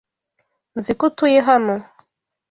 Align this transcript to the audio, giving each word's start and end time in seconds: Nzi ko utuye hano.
Nzi 0.77 0.91
ko 0.99 1.03
utuye 1.09 1.39
hano. 1.49 1.75